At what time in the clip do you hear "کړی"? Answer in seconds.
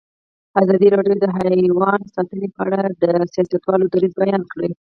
4.51-4.69